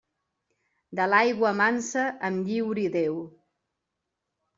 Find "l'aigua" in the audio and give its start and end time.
1.11-1.51